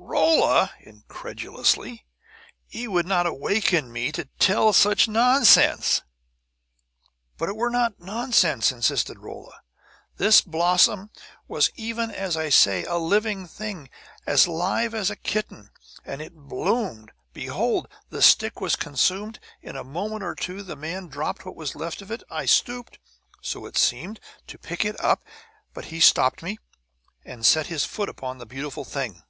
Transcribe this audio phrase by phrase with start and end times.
[0.00, 2.04] "Rolla!" incredulously.
[2.68, 6.02] "Ye would not awaken me to tell such nonsense!"
[7.36, 9.60] "But it were not nonsense!" insisted Rolla.
[10.16, 11.10] "This blossom
[11.48, 13.90] was even as I say: a living thing,
[14.24, 15.70] as live as a kitten!
[16.04, 19.40] And as it bloomed, behold, the stick was consumed!
[19.62, 23.00] In a moment or two the man dropped what was left of it; I stooped
[23.42, 25.24] so it seemed to pick it up;
[25.74, 26.58] but he stopped me,
[27.24, 29.24] and set his foot upon the beautiful thing!"